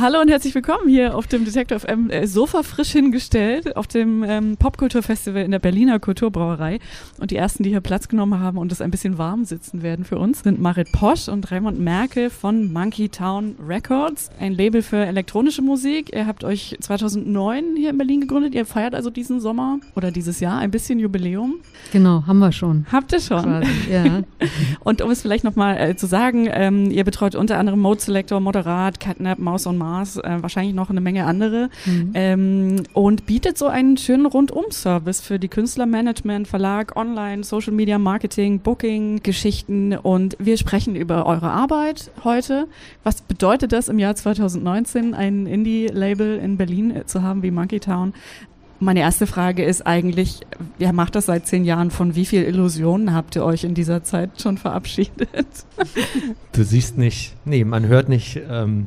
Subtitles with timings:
[0.00, 4.22] Hallo und herzlich willkommen hier auf dem Detektor FM äh, Sofa frisch hingestellt auf dem
[4.22, 6.78] ähm, Popkulturfestival in der Berliner Kulturbrauerei.
[7.18, 10.04] Und die ersten, die hier Platz genommen haben und es ein bisschen warm sitzen werden
[10.04, 15.04] für uns, sind Marit Posch und Raymond Merkel von Monkey Town Records, ein Label für
[15.04, 16.14] elektronische Musik.
[16.14, 18.54] Ihr habt euch 2009 hier in Berlin gegründet.
[18.54, 21.56] Ihr feiert also diesen Sommer oder dieses Jahr ein bisschen Jubiläum.
[21.90, 22.86] Genau, haben wir schon.
[22.92, 23.42] Habt ihr schon?
[23.42, 24.22] Quasi, ja.
[24.84, 28.38] und um es vielleicht nochmal äh, zu sagen, ähm, ihr betreut unter anderem Mode Selector,
[28.38, 32.10] Moderat, Catnap, Maus on Mars, äh, wahrscheinlich noch eine Menge andere Mhm.
[32.14, 38.60] ähm, und bietet so einen schönen Rundum-Service für die Künstlermanagement, Verlag, Online, Social Media, Marketing,
[38.60, 42.66] Booking, Geschichten und wir sprechen über eure Arbeit heute.
[43.02, 47.80] Was bedeutet das im Jahr 2019, ein Indie-Label in Berlin äh, zu haben wie Monkey
[47.80, 48.12] Town?
[48.80, 50.40] Meine erste Frage ist eigentlich,
[50.78, 54.04] ihr macht das seit zehn Jahren, von wie viel Illusionen habt ihr euch in dieser
[54.04, 55.28] Zeit schon verabschiedet?
[56.52, 58.86] Du siehst nicht, nee, man hört nicht, ähm,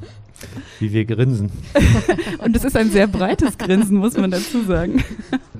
[0.79, 1.51] wie wir grinsen.
[2.43, 5.03] Und es ist ein sehr breites Grinsen, muss man dazu sagen.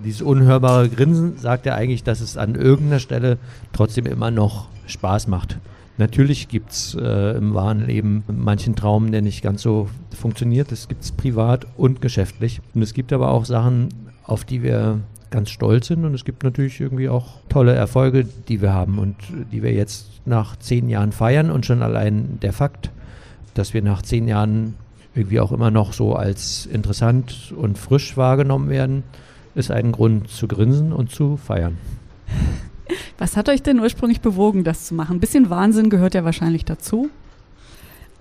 [0.04, 3.38] Dieses unhörbare Grinsen sagt ja eigentlich, dass es an irgendeiner Stelle
[3.74, 5.58] trotzdem immer noch Spaß macht.
[5.98, 10.72] Natürlich gibt es äh, im wahren Leben manchen Traum, der nicht ganz so funktioniert.
[10.72, 12.62] Das gibt es privat und geschäftlich.
[12.74, 13.90] Und es gibt aber auch Sachen,
[14.24, 16.06] auf die wir ganz stolz sind.
[16.06, 19.16] Und es gibt natürlich irgendwie auch tolle Erfolge, die wir haben und
[19.52, 21.52] die wir jetzt nach zehn Jahren feiern.
[21.52, 22.90] Und schon allein der Fakt,
[23.54, 24.76] dass wir nach zehn Jahren
[25.16, 29.04] irgendwie auch immer noch so als interessant und frisch wahrgenommen werden,
[29.56, 31.78] ist ein Grund zu grinsen und zu feiern.
[33.18, 35.18] Was hat euch denn ursprünglich bewogen, das zu machen?
[35.18, 37.10] Ein bisschen Wahnsinn gehört ja wahrscheinlich dazu.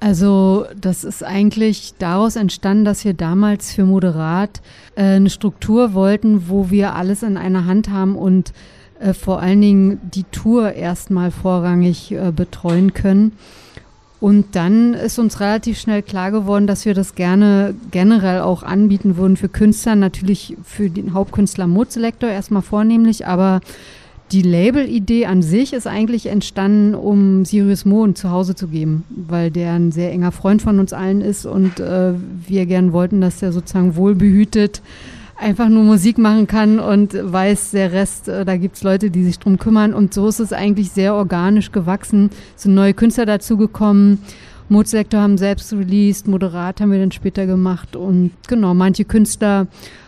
[0.00, 4.62] Also das ist eigentlich daraus entstanden, dass wir damals für Moderat
[4.96, 8.54] äh, eine Struktur wollten, wo wir alles in einer Hand haben und
[8.98, 13.32] äh, vor allen Dingen die Tour erstmal vorrangig äh, betreuen können.
[14.20, 19.16] Und dann ist uns relativ schnell klar geworden, dass wir das gerne generell auch anbieten
[19.16, 23.60] würden für Künstler, natürlich für den Hauptkünstler Mode Selector erstmal vornehmlich, aber
[24.32, 29.50] die Label-Idee an sich ist eigentlich entstanden, um Sirius Mo zu Hause zu geben, weil
[29.50, 32.12] der ein sehr enger Freund von uns allen ist und äh,
[32.46, 34.82] wir gern wollten, dass der sozusagen wohlbehütet
[35.40, 39.38] einfach nur Musik machen kann und weiß, der Rest, äh, da gibt's Leute, die sich
[39.38, 39.94] drum kümmern.
[39.94, 42.30] Und so ist es eigentlich sehr organisch gewachsen.
[42.56, 44.18] Es sind neue Künstler dazugekommen.
[44.68, 49.66] Modeselektor haben selbst released, Moderat haben wir dann später gemacht und genau, manche Künstler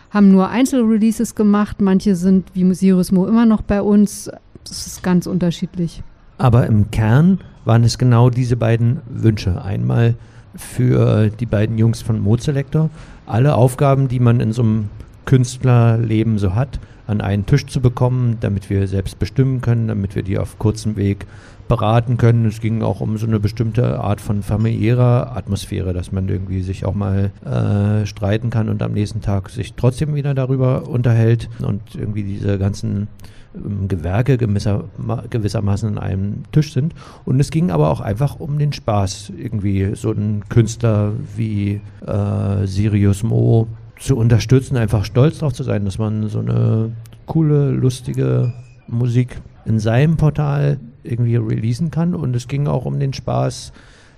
[0.09, 4.31] haben nur Einzelreleases gemacht, manche sind wie Sirius Mo immer noch bei uns.
[4.63, 6.01] Das ist ganz unterschiedlich.
[6.37, 9.61] Aber im Kern waren es genau diese beiden Wünsche.
[9.61, 10.15] Einmal
[10.55, 12.89] für die beiden Jungs von Mode Selector,
[13.25, 14.89] alle Aufgaben, die man in so einem
[15.25, 20.23] Künstlerleben so hat, an einen Tisch zu bekommen, damit wir selbst bestimmen können, damit wir
[20.23, 21.25] die auf kurzem Weg
[21.67, 22.45] beraten können.
[22.45, 26.85] Es ging auch um so eine bestimmte Art von familiärer Atmosphäre, dass man irgendwie sich
[26.85, 31.81] auch mal äh, streiten kann und am nächsten Tag sich trotzdem wieder darüber unterhält und
[31.95, 33.07] irgendwie diese ganzen
[33.55, 34.85] ähm, Gewerke gewisser,
[35.29, 36.93] gewissermaßen an einem Tisch sind.
[37.25, 42.65] Und es ging aber auch einfach um den Spaß, irgendwie so einen Künstler wie äh,
[42.65, 43.67] Sirius Mo
[44.03, 46.91] zu unterstützen, einfach stolz drauf zu sein, dass man so eine
[47.25, 48.53] coole, lustige
[48.87, 52.13] Musik in seinem Portal irgendwie releasen kann.
[52.13, 53.71] Und es ging auch um den Spaß,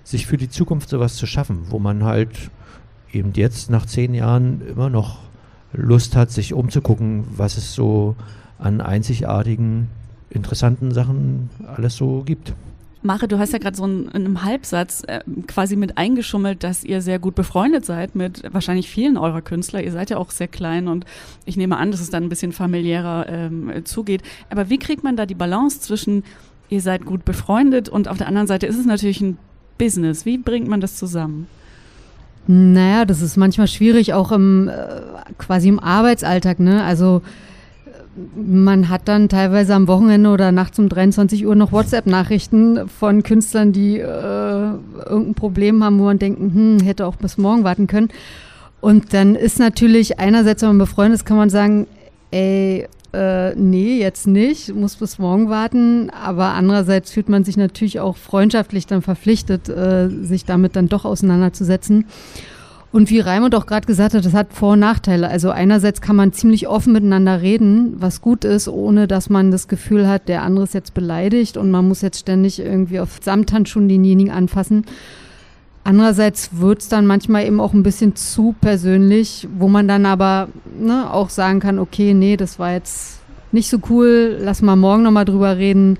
[0.04, 2.50] sich für die Zukunft sowas zu schaffen, wo man halt
[3.12, 5.20] eben jetzt nach zehn Jahren immer noch
[5.72, 8.16] Lust hat, sich umzugucken, was es so
[8.58, 9.90] an einzigartigen,
[10.32, 12.54] interessanten Sachen alles so gibt.
[13.06, 17.02] Mare, du hast ja gerade so in einem Halbsatz äh, quasi mit eingeschummelt, dass ihr
[17.02, 19.84] sehr gut befreundet seid mit wahrscheinlich vielen eurer Künstler.
[19.84, 21.06] Ihr seid ja auch sehr klein und
[21.46, 24.24] ich nehme an, dass es dann ein bisschen familiärer ähm, zugeht.
[24.50, 26.24] Aber wie kriegt man da die Balance zwischen,
[26.70, 29.38] ihr seid gut befreundet und auf der anderen Seite ist es natürlich ein
[29.78, 30.26] Business.
[30.26, 31.48] Wie bringt man das zusammen?
[32.48, 35.02] Naja, das ist manchmal schwierig, auch im äh,
[35.38, 36.84] quasi im Arbeitsalltag, ne?
[36.84, 37.22] Also
[38.36, 43.74] man hat dann teilweise am Wochenende oder nachts um 23 Uhr noch WhatsApp-Nachrichten von Künstlern,
[43.74, 48.10] die äh, irgendein Problem haben, wo man denkt, hm, hätte auch bis morgen warten können.
[48.82, 51.88] Und dann ist natürlich einerseits, wenn man befreundet ist, kann man sagen,
[52.32, 56.10] ey, äh, nee, jetzt nicht, muss bis morgen warten.
[56.10, 61.06] Aber andererseits fühlt man sich natürlich auch freundschaftlich dann verpflichtet, äh, sich damit dann doch
[61.06, 62.06] auseinanderzusetzen.
[62.96, 65.28] Und wie Raimund auch gerade gesagt hat, das hat Vor- und Nachteile.
[65.28, 69.68] Also einerseits kann man ziemlich offen miteinander reden, was gut ist, ohne dass man das
[69.68, 73.90] Gefühl hat, der andere ist jetzt beleidigt und man muss jetzt ständig irgendwie auf Samthandschuhen
[73.90, 74.86] denjenigen anfassen.
[75.84, 80.48] Andererseits wird es dann manchmal eben auch ein bisschen zu persönlich, wo man dann aber
[80.80, 83.20] ne, auch sagen kann, okay, nee, das war jetzt
[83.52, 86.00] nicht so cool, lass mal morgen nochmal drüber reden.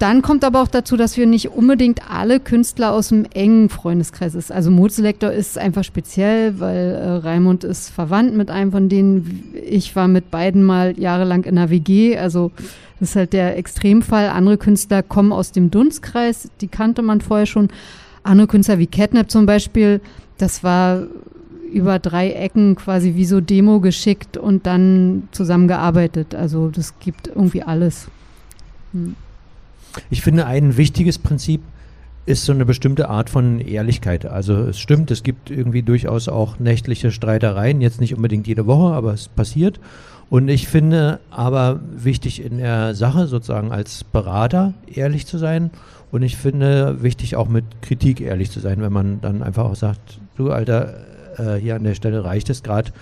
[0.00, 4.34] Dann kommt aber auch dazu, dass wir nicht unbedingt alle Künstler aus dem engen Freundeskreis
[4.34, 4.50] ist.
[4.50, 9.52] Also Mozelektor ist einfach speziell, weil äh, Raimund ist verwandt mit einem von denen.
[9.62, 12.16] Ich war mit beiden mal jahrelang in der WG.
[12.16, 12.50] Also
[12.98, 14.30] das ist halt der Extremfall.
[14.30, 17.68] Andere Künstler kommen aus dem Dunstkreis, die kannte man vorher schon.
[18.22, 20.00] Andere Künstler wie Catnap zum Beispiel,
[20.38, 21.02] das war
[21.70, 26.34] über drei Ecken quasi wie so Demo geschickt und dann zusammengearbeitet.
[26.34, 28.08] Also das gibt irgendwie alles.
[28.94, 29.14] Hm.
[30.10, 31.62] Ich finde, ein wichtiges Prinzip
[32.26, 34.26] ist so eine bestimmte Art von Ehrlichkeit.
[34.26, 38.94] Also es stimmt, es gibt irgendwie durchaus auch nächtliche Streitereien, jetzt nicht unbedingt jede Woche,
[38.94, 39.80] aber es passiert.
[40.28, 45.70] Und ich finde aber wichtig in der Sache sozusagen als Berater ehrlich zu sein.
[46.12, 49.76] Und ich finde wichtig auch mit Kritik ehrlich zu sein, wenn man dann einfach auch
[49.76, 50.94] sagt, du Alter,
[51.36, 52.92] äh, hier an der Stelle reicht es gerade.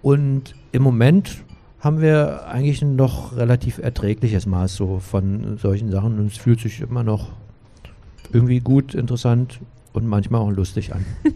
[0.00, 1.42] Und im Moment
[1.82, 6.60] haben wir eigentlich ein noch relativ erträgliches Maß so von solchen Sachen und es fühlt
[6.60, 7.30] sich immer noch
[8.32, 9.58] irgendwie gut, interessant
[9.92, 11.04] und manchmal auch lustig an.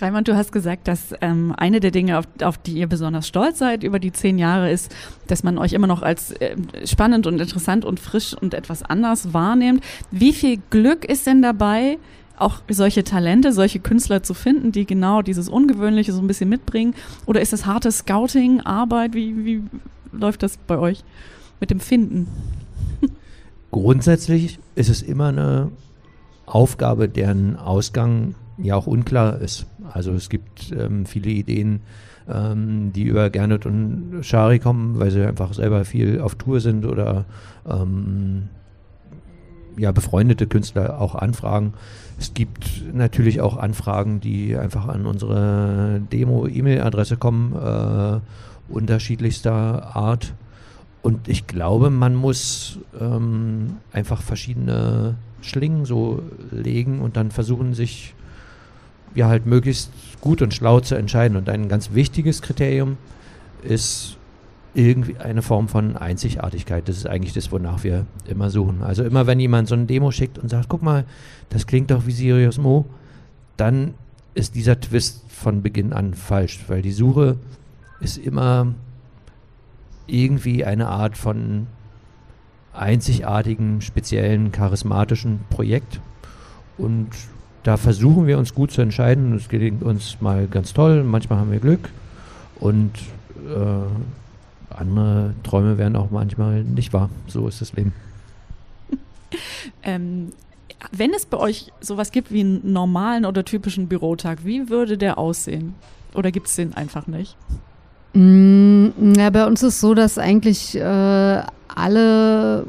[0.00, 3.58] Raimund, du hast gesagt, dass ähm, eine der Dinge, auf, auf, die ihr besonders stolz
[3.58, 4.94] seid über die zehn Jahre, ist,
[5.28, 9.32] dass man euch immer noch als äh, spannend und interessant und frisch und etwas anders
[9.32, 9.84] wahrnimmt.
[10.10, 11.98] Wie viel Glück ist denn dabei,
[12.40, 16.94] auch solche Talente, solche Künstler zu finden, die genau dieses Ungewöhnliche so ein bisschen mitbringen?
[17.26, 19.14] Oder ist das harte Scouting, Arbeit?
[19.14, 19.62] Wie, wie
[20.12, 21.04] läuft das bei euch
[21.60, 22.26] mit dem Finden?
[23.70, 25.70] Grundsätzlich ist es immer eine
[26.46, 29.66] Aufgabe, deren Ausgang ja auch unklar ist.
[29.92, 31.80] Also es gibt ähm, viele Ideen,
[32.28, 36.84] ähm, die über Gernot und Shari kommen, weil sie einfach selber viel auf Tour sind
[36.84, 37.24] oder
[37.68, 38.48] ähm,
[39.76, 41.74] ja, befreundete Künstler auch anfragen.
[42.18, 48.20] Es gibt natürlich auch Anfragen, die einfach an unsere Demo-E-Mail-Adresse kommen, äh,
[48.72, 50.34] unterschiedlichster Art.
[51.02, 58.14] Und ich glaube, man muss ähm, einfach verschiedene Schlingen so legen und dann versuchen, sich
[59.14, 59.90] ja halt möglichst
[60.20, 61.36] gut und schlau zu entscheiden.
[61.36, 62.98] Und ein ganz wichtiges Kriterium
[63.62, 64.18] ist
[64.74, 66.88] irgendwie eine Form von Einzigartigkeit.
[66.88, 68.82] Das ist eigentlich das, wonach wir immer suchen.
[68.82, 71.04] Also immer, wenn jemand so eine Demo schickt und sagt, guck mal,
[71.48, 72.86] das klingt doch wie Sirius Mo,
[73.56, 73.94] dann
[74.34, 77.36] ist dieser Twist von Beginn an falsch, weil die Suche
[78.00, 78.74] ist immer
[80.06, 81.66] irgendwie eine Art von
[82.72, 86.00] einzigartigen, speziellen, charismatischen Projekt.
[86.78, 87.08] Und
[87.62, 89.34] da versuchen wir uns gut zu entscheiden.
[89.34, 91.90] Es gelingt uns mal ganz toll, manchmal haben wir Glück.
[92.58, 92.92] Und
[93.48, 93.84] äh,
[94.80, 97.10] andere Träume werden auch manchmal nicht wahr.
[97.26, 97.92] So ist das Leben.
[99.82, 100.30] ähm,
[100.92, 105.18] wenn es bei euch sowas gibt wie einen normalen oder typischen Bürotag, wie würde der
[105.18, 105.74] aussehen?
[106.14, 107.36] Oder gibt es den einfach nicht?
[108.14, 112.66] Mm, ja, bei uns ist so, dass eigentlich äh, alle,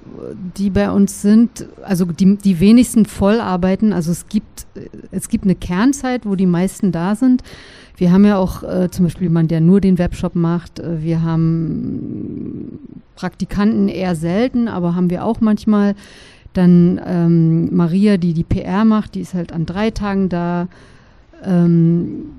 [0.58, 3.94] die bei uns sind, also die, die wenigsten voll arbeiten.
[3.94, 4.68] Also es gibt,
[5.12, 7.42] es gibt eine Kernzeit, wo die meisten da sind.
[8.02, 10.80] Wir haben ja auch äh, zum Beispiel jemanden, der nur den Webshop macht.
[10.80, 12.80] Äh, wir haben
[13.16, 15.94] Praktikanten eher selten, aber haben wir auch manchmal.
[16.54, 20.68] Dann ähm, Maria, die die PR macht, die ist halt an drei Tagen da.
[21.46, 22.32] Ähm,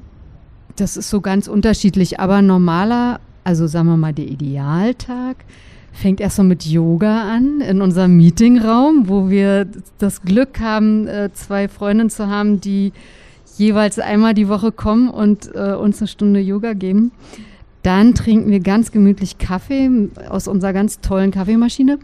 [0.75, 2.19] das ist so ganz unterschiedlich.
[2.19, 5.37] Aber normaler, also sagen wir mal der Idealtag,
[5.93, 11.31] fängt erst so mit Yoga an in unserem Meetingraum, wo wir das Glück haben, äh,
[11.32, 12.93] zwei Freundinnen zu haben, die
[13.59, 17.13] jeweils einmal die Woche kommen und äh, uns eine Stunde Yoga geben.
[17.82, 19.91] Dann trinken wir ganz gemütlich Kaffee
[20.29, 21.99] aus unserer ganz tollen Kaffeemaschine.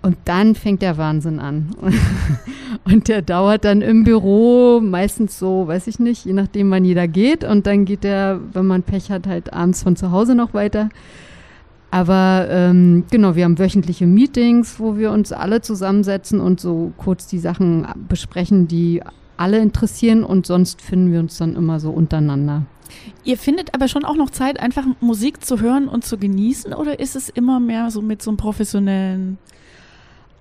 [0.00, 1.76] Und dann fängt der Wahnsinn an.
[2.84, 7.06] Und der dauert dann im Büro meistens so, weiß ich nicht, je nachdem, wann jeder
[7.06, 7.44] geht.
[7.44, 10.88] Und dann geht der, wenn man Pech hat, halt abends von zu Hause noch weiter.
[11.92, 17.26] Aber ähm, genau, wir haben wöchentliche Meetings, wo wir uns alle zusammensetzen und so kurz
[17.28, 19.02] die Sachen besprechen, die
[19.42, 22.64] alle interessieren und sonst finden wir uns dann immer so untereinander.
[23.24, 27.00] Ihr findet aber schon auch noch Zeit, einfach Musik zu hören und zu genießen oder
[27.00, 29.38] ist es immer mehr so mit so einem professionellen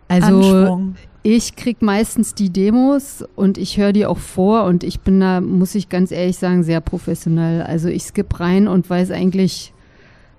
[0.07, 0.95] also Anschwung?
[1.23, 5.41] ich kriege meistens die Demos und ich höre die auch vor und ich bin da,
[5.41, 7.61] muss ich ganz ehrlich sagen, sehr professionell.
[7.61, 9.73] Also ich skippe rein und weiß eigentlich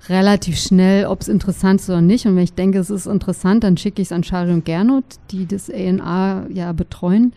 [0.09, 2.27] relativ schnell, ob es interessant ist oder nicht.
[2.27, 5.05] Und wenn ich denke, es ist interessant, dann schicke ich es an Shari und Gernot,
[5.31, 7.33] die das ANA ja betreuen.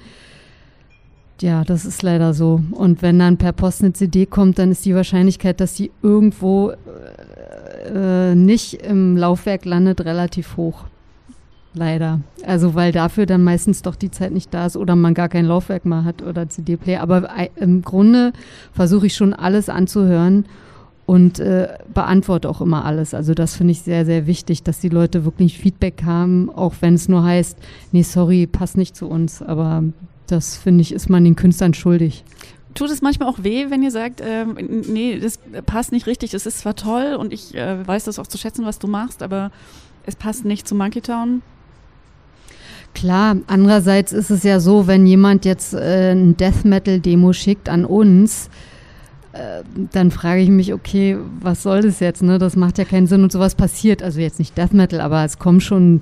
[1.41, 2.61] Ja, das ist leider so.
[2.71, 6.73] Und wenn dann per Post eine CD kommt, dann ist die Wahrscheinlichkeit, dass sie irgendwo
[7.93, 10.85] äh, nicht im Laufwerk landet, relativ hoch.
[11.73, 12.21] Leider.
[12.45, 15.45] Also weil dafür dann meistens doch die Zeit nicht da ist oder man gar kein
[15.45, 17.01] Laufwerk mehr hat oder CD-Player.
[17.01, 18.31] Aber im Grunde
[18.71, 20.45] versuche ich schon alles anzuhören
[21.05, 23.13] und äh, beantworte auch immer alles.
[23.13, 26.93] Also das finde ich sehr, sehr wichtig, dass die Leute wirklich Feedback haben, auch wenn
[26.93, 27.57] es nur heißt,
[27.91, 29.41] nee, sorry, passt nicht zu uns.
[29.41, 29.83] Aber
[30.27, 32.23] das finde ich, ist man den Künstlern schuldig.
[32.73, 36.45] Tut es manchmal auch weh, wenn ihr sagt, ähm, nee, das passt nicht richtig, es
[36.45, 39.51] ist zwar toll und ich äh, weiß das auch zu schätzen, was du machst, aber
[40.05, 41.41] es passt nicht zu Monkey Town?
[42.93, 47.67] Klar, andererseits ist es ja so, wenn jemand jetzt äh, ein Death Metal Demo schickt
[47.67, 48.49] an uns,
[49.33, 52.23] äh, dann frage ich mich, okay, was soll das jetzt?
[52.23, 52.37] Ne?
[52.37, 54.01] Das macht ja keinen Sinn und sowas passiert.
[54.01, 56.01] Also jetzt nicht Death Metal, aber es kommen schon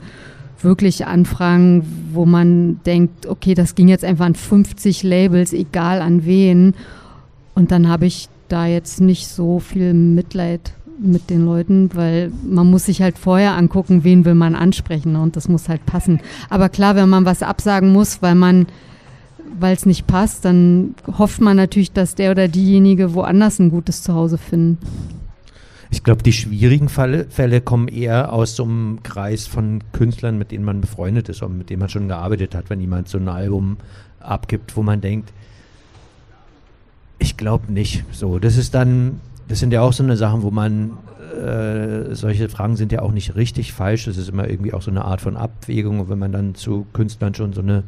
[0.64, 6.26] wirklich Anfragen, wo man denkt, okay, das ging jetzt einfach an 50 Labels, egal an
[6.26, 6.74] wen.
[7.56, 12.70] Und dann habe ich da jetzt nicht so viel Mitleid mit den Leuten, weil man
[12.70, 16.22] muss sich halt vorher angucken, wen will man ansprechen und das muss halt passen.
[16.50, 18.68] Aber klar, wenn man was absagen muss, weil man
[19.60, 24.02] weil es nicht passt, dann hofft man natürlich, dass der oder diejenige woanders ein gutes
[24.02, 24.78] Zuhause finden.
[25.94, 30.50] Ich glaube, die schwierigen Fälle, Fälle, kommen eher aus so einem Kreis von Künstlern, mit
[30.50, 33.28] denen man befreundet ist und mit denen man schon gearbeitet hat, wenn jemand so ein
[33.30, 33.78] Album
[34.20, 35.32] abgibt, wo man denkt,
[37.20, 38.06] ich glaube nicht.
[38.12, 40.98] So, das ist dann, das sind ja auch so eine Sachen, wo man
[41.40, 44.06] äh, solche Fragen sind ja auch nicht richtig falsch.
[44.06, 46.00] Das ist immer irgendwie auch so eine Art von Abwägung.
[46.00, 47.84] Und wenn man dann zu Künstlern schon so eine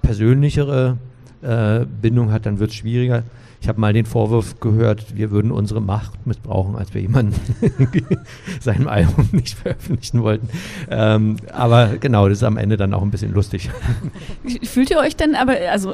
[0.00, 0.96] persönlichere
[1.42, 3.22] äh, Bindung hat, dann wird es schwieriger.
[3.60, 7.34] Ich habe mal den Vorwurf gehört, wir würden unsere Macht missbrauchen, als wir jemanden
[8.60, 10.48] seinem Album nicht veröffentlichen wollten.
[10.90, 13.68] Ähm, aber genau, das ist am Ende dann auch ein bisschen lustig.
[14.62, 15.92] Fühlt ihr euch denn aber, also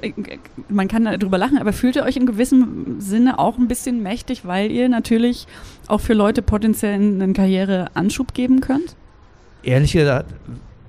[0.68, 4.44] man kann darüber lachen, aber fühlt ihr euch in gewissem Sinne auch ein bisschen mächtig,
[4.44, 5.46] weil ihr natürlich
[5.86, 8.94] auch für Leute potenziell einen Karriereanschub geben könnt?
[9.62, 10.34] Ehrlich gesagt,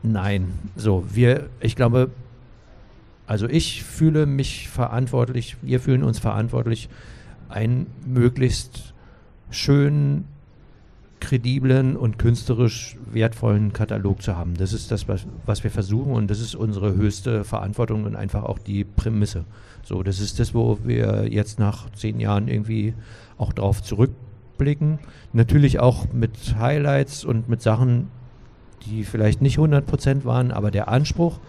[0.03, 0.51] nein.
[0.75, 2.09] So, wir, ich glaube,
[3.27, 6.89] also ich fühle mich verantwortlich, wir fühlen uns verantwortlich,
[7.49, 8.93] einen möglichst
[9.49, 10.25] schönen,
[11.19, 14.55] krediblen und künstlerisch wertvollen Katalog zu haben.
[14.55, 18.43] Das ist das, was, was wir versuchen und das ist unsere höchste Verantwortung und einfach
[18.43, 19.45] auch die Prämisse.
[19.83, 22.93] So, das ist das, wo wir jetzt nach zehn Jahren irgendwie
[23.37, 24.99] auch drauf zurückblicken.
[25.33, 28.09] Natürlich auch mit Highlights und mit Sachen,
[28.85, 31.39] die vielleicht nicht 100% waren, aber der Anspruch,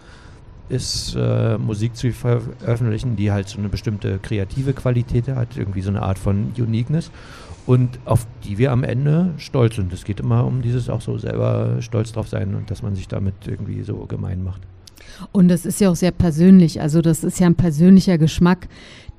[0.69, 5.89] ist, äh, Musik zu veröffentlichen, die halt so eine bestimmte kreative Qualität hat, irgendwie so
[5.89, 7.11] eine Art von Uniqueness
[7.65, 9.91] und auf die wir am Ende stolz sind.
[9.93, 13.07] Es geht immer um dieses auch so selber stolz drauf sein und dass man sich
[13.07, 14.61] damit irgendwie so gemein macht.
[15.31, 16.81] Und das ist ja auch sehr persönlich.
[16.81, 18.67] Also das ist ja ein persönlicher Geschmack,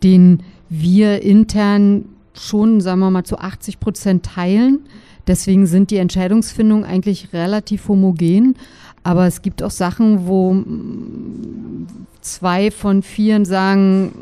[0.02, 4.80] den wir intern schon, sagen wir mal, zu 80 Prozent teilen.
[5.26, 8.56] Deswegen sind die Entscheidungsfindungen eigentlich relativ homogen.
[9.08, 10.54] Aber es gibt auch Sachen, wo
[12.20, 14.12] zwei von vier sagen,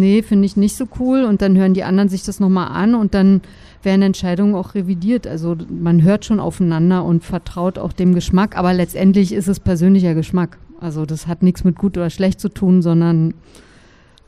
[0.00, 1.22] nee, finde ich nicht so cool.
[1.22, 3.42] Und dann hören die anderen sich das nochmal an und dann
[3.84, 5.28] werden Entscheidungen auch revidiert.
[5.28, 8.58] Also man hört schon aufeinander und vertraut auch dem Geschmack.
[8.58, 10.58] Aber letztendlich ist es persönlicher Geschmack.
[10.80, 13.34] Also das hat nichts mit gut oder schlecht zu tun, sondern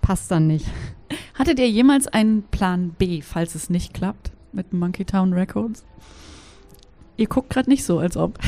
[0.00, 0.66] passt dann nicht.
[1.34, 5.84] Hattet ihr jemals einen Plan B, falls es nicht klappt mit Monkey Town Records?
[7.16, 8.38] Ihr guckt gerade nicht so, als ob.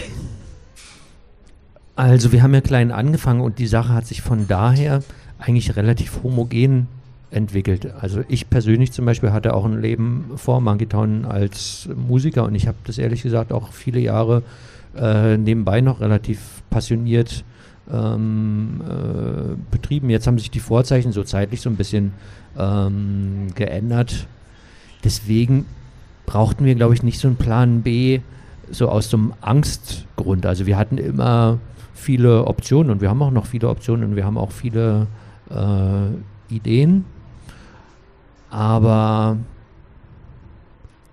[1.97, 5.03] Also wir haben ja klein angefangen und die Sache hat sich von daher
[5.39, 6.89] eigentlich relativ homogen
[7.31, 7.93] entwickelt.
[8.01, 12.55] Also ich persönlich zum Beispiel hatte auch ein Leben vor Monkey Town als Musiker und
[12.55, 14.43] ich habe das ehrlich gesagt auch viele Jahre
[14.95, 17.45] äh, nebenbei noch relativ passioniert
[17.91, 20.11] ähm, äh, betrieben.
[20.11, 22.13] Jetzt haben sich die Vorzeichen so zeitlich so ein bisschen
[22.59, 24.27] ähm, geändert.
[25.03, 25.65] Deswegen
[26.27, 28.21] brauchten wir, glaube ich, nicht so einen Plan B
[28.71, 30.45] so aus so einem Angstgrund.
[30.45, 31.59] Also wir hatten immer
[31.97, 35.07] viele Optionen und wir haben auch noch viele Optionen und wir haben auch viele
[35.51, 37.05] äh, Ideen,
[38.51, 39.39] aber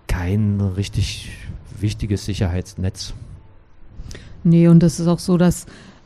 [0.07, 1.31] kein richtig
[1.79, 3.13] wichtiges Sicherheitsnetz.
[4.43, 5.65] Nee, und das ist auch so, dass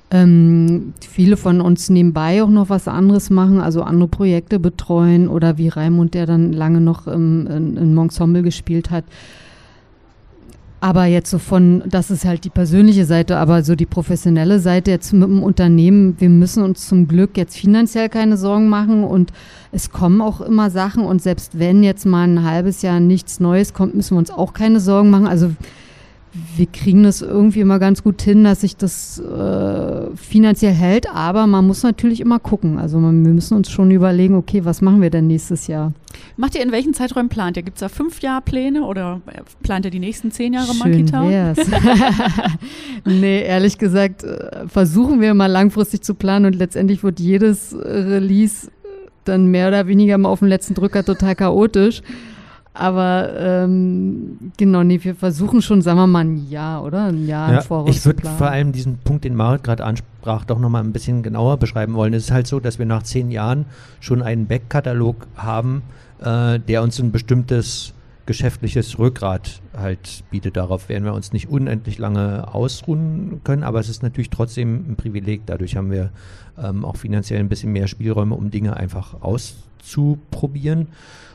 [0.10, 5.58] ähm, viele von uns nebenbei auch noch was anderes machen, also andere Projekte betreuen oder
[5.58, 9.04] wie Raimund, der dann lange noch im, in, in Ensemble gespielt hat,
[10.80, 14.92] aber jetzt so von, das ist halt die persönliche Seite, aber so die professionelle Seite
[14.92, 19.32] jetzt mit dem Unternehmen, wir müssen uns zum Glück jetzt finanziell keine Sorgen machen und
[19.72, 23.74] es kommen auch immer Sachen und selbst wenn jetzt mal ein halbes Jahr nichts Neues
[23.74, 25.28] kommt, müssen wir uns auch keine Sorgen machen.
[25.28, 25.52] Also
[26.56, 31.48] wir kriegen das irgendwie immer ganz gut hin, dass sich das äh, finanziell hält, aber
[31.48, 32.77] man muss natürlich immer gucken.
[32.79, 35.94] Also man, wir müssen uns schon überlegen, okay, was machen wir denn nächstes Jahr?
[36.36, 37.63] Macht ihr in welchen Zeiträumen plant ihr?
[37.63, 40.77] Gibt es da fünf Jahr Pläne oder äh, plant ihr die nächsten zehn Jahre Schön
[40.79, 41.29] Monkey Town?
[41.29, 41.60] Wär's.
[43.06, 48.70] nee, ehrlich gesagt, äh, versuchen wir mal langfristig zu planen und letztendlich wird jedes Release
[49.27, 52.01] dann mehr oder weniger mal auf den letzten Drücker total chaotisch.
[52.78, 57.06] Aber ähm, genau, nee, wir versuchen schon, sagen wir mal, ein Jahr, oder?
[57.06, 60.46] Ein Jahr Ja, im Voraus ich würde vor allem diesen Punkt, den Marit gerade ansprach,
[60.46, 62.14] doch nochmal ein bisschen genauer beschreiben wollen.
[62.14, 63.66] Es ist halt so, dass wir nach zehn Jahren
[64.00, 65.82] schon einen Backkatalog haben,
[66.22, 67.94] äh, der uns ein bestimmtes
[68.28, 70.58] geschäftliches Rückgrat halt bietet.
[70.58, 74.96] Darauf werden wir uns nicht unendlich lange ausruhen können, aber es ist natürlich trotzdem ein
[74.96, 75.42] Privileg.
[75.48, 76.12] Dadurch haben wir
[76.62, 80.90] ähm, auch finanziell ein bisschen mehr Spielräume, um Dinge einfach auszuprobieren.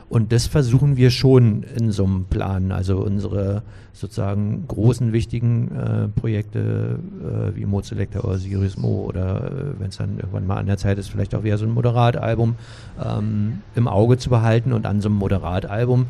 [0.09, 2.71] Und das versuchen wir schon in so einem Plan.
[2.71, 9.47] Also unsere sozusagen großen, wichtigen äh, Projekte äh, wie Mo Selector oder Sirius Mo oder
[9.47, 11.71] äh, wenn es dann irgendwann mal an der Zeit ist, vielleicht auch wieder so ein
[11.71, 12.55] Moderatalbum
[13.03, 14.71] ähm, im Auge zu behalten.
[14.71, 16.05] Und an so einem Moderatalbum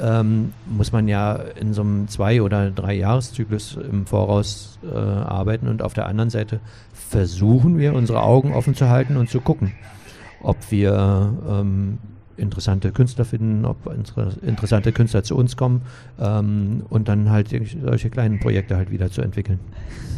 [0.00, 5.68] ähm, muss man ja in so einem Zwei- oder Drei-Jahres-Zyklus im Voraus äh, arbeiten.
[5.68, 6.60] Und auf der anderen Seite
[6.92, 9.72] versuchen wir, unsere Augen offen zu halten und zu gucken,
[10.42, 11.98] ob wir ähm,
[12.38, 15.82] interessante Künstler finden, ob inter interessante Künstler zu uns kommen
[16.20, 17.48] ähm, und dann halt
[17.84, 19.58] solche kleinen Projekte halt wieder zu entwickeln.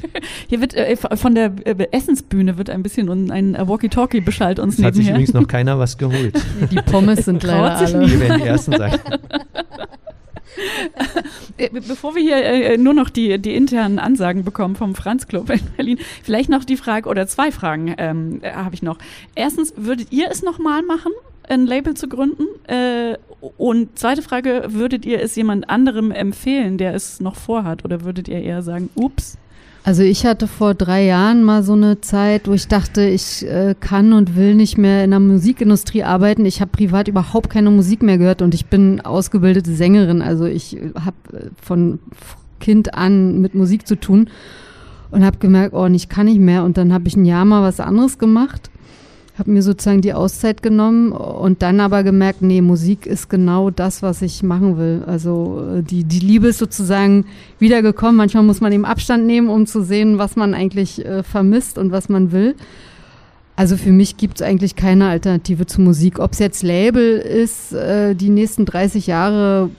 [0.48, 4.78] Hier wird äh, von der äh, Essensbühne wird ein bisschen ein äh, Walkie-Talkie beschallt uns
[4.78, 5.20] Es hat sich nebenher.
[5.22, 6.34] übrigens noch keiner was geholt.
[6.70, 8.08] Die Pommes sind leider alle.
[8.10, 8.98] Wir werden die Ersten sein.
[11.58, 15.48] Äh, be- Bevor wir hier nur noch die, die internen Ansagen bekommen vom Franz Club
[15.50, 18.98] in Berlin, vielleicht noch die Frage oder zwei Fragen ähm, äh, habe ich noch.
[19.34, 21.12] Erstens, würdet ihr es nochmal machen,
[21.50, 22.44] ein Label zu gründen?
[22.66, 23.16] Äh,
[23.56, 27.84] und zweite Frage, würdet ihr es jemand anderem empfehlen, der es noch vorhat?
[27.84, 29.38] Oder würdet ihr eher sagen, ups?
[29.82, 33.74] Also ich hatte vor drei Jahren mal so eine Zeit, wo ich dachte, ich äh,
[33.78, 36.44] kann und will nicht mehr in der Musikindustrie arbeiten.
[36.44, 40.20] Ich habe privat überhaupt keine Musik mehr gehört und ich bin ausgebildete Sängerin.
[40.20, 41.98] Also ich habe von
[42.60, 44.28] Kind an mit Musik zu tun
[45.10, 46.62] und habe gemerkt, oh, ich kann nicht mehr.
[46.64, 48.70] Und dann habe ich ein Jahr mal was anderes gemacht,
[49.40, 54.02] habe mir sozusagen die Auszeit genommen und dann aber gemerkt, nee, Musik ist genau das,
[54.02, 55.02] was ich machen will.
[55.06, 57.24] Also äh, die, die Liebe ist sozusagen
[57.58, 58.16] wiedergekommen.
[58.16, 61.90] Manchmal muss man eben Abstand nehmen, um zu sehen, was man eigentlich äh, vermisst und
[61.90, 62.54] was man will.
[63.56, 66.18] Also für mich gibt es eigentlich keine Alternative zu Musik.
[66.18, 69.70] Ob es jetzt Label ist, äh, die nächsten 30 Jahre,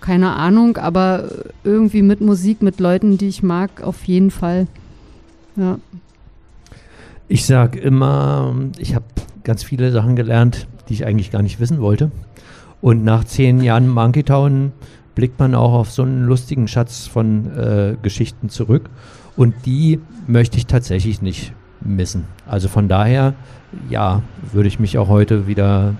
[0.00, 1.28] keine Ahnung, aber
[1.64, 4.68] irgendwie mit Musik, mit Leuten, die ich mag, auf jeden Fall.
[5.56, 5.78] Ja.
[7.28, 9.04] Ich sage immer, ich habe
[9.44, 12.10] ganz viele Sachen gelernt, die ich eigentlich gar nicht wissen wollte.
[12.80, 14.72] Und nach zehn Jahren Monkey Town
[15.14, 18.88] blickt man auch auf so einen lustigen Schatz von äh, Geschichten zurück.
[19.36, 22.24] Und die möchte ich tatsächlich nicht missen.
[22.46, 23.34] Also von daher,
[23.90, 25.94] ja, würde ich mich auch heute wieder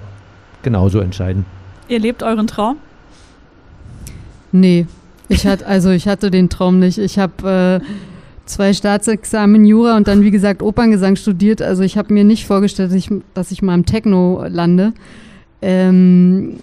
[0.63, 1.45] genauso entscheiden.
[1.89, 2.77] Ihr lebt euren Traum?
[4.51, 4.87] Nee,
[5.29, 6.99] ich hatte, also ich hatte den Traum nicht.
[6.99, 7.87] Ich habe äh,
[8.49, 11.63] zwei Staatsexamen Jura und dann, wie gesagt, Operngesang studiert.
[11.63, 14.93] Also ich habe mir nicht vorgestellt, dass ich, dass ich mal im Techno lande.
[15.63, 16.59] Ähm,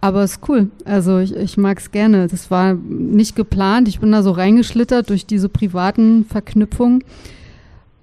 [0.00, 0.70] aber es ist cool.
[0.84, 2.28] Also ich, ich mag es gerne.
[2.28, 3.88] Das war nicht geplant.
[3.88, 7.02] Ich bin da so reingeschlittert durch diese privaten Verknüpfungen.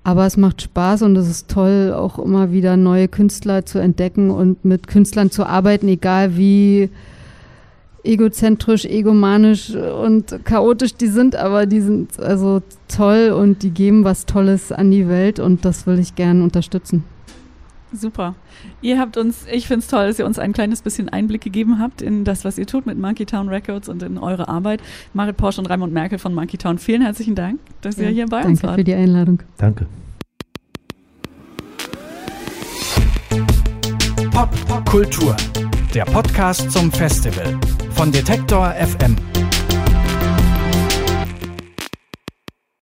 [0.04, 4.30] Aber es macht Spaß und es ist toll, auch immer wieder neue Künstler zu entdecken
[4.30, 6.90] und mit Künstlern zu arbeiten, egal wie
[8.06, 14.26] egozentrisch, egomanisch und chaotisch die sind, aber die sind also toll und die geben was
[14.26, 17.04] Tolles an die Welt und das will ich gerne unterstützen.
[17.92, 18.36] Super.
[18.82, 21.80] Ihr habt uns, ich finde es toll, dass ihr uns ein kleines bisschen Einblick gegeben
[21.80, 24.82] habt in das, was ihr tut mit Monkey Town Records und in eure Arbeit.
[25.14, 28.38] Marit Porsche und Raimund Merkel von Monkey Town, vielen herzlichen Dank, dass ihr hier bei
[28.44, 28.76] uns Danke wart.
[28.76, 29.40] für die Einladung.
[29.58, 29.86] Danke.
[34.32, 35.36] Pop Kultur,
[35.94, 37.58] der Podcast zum Festival
[37.96, 39.45] von Detektor FM.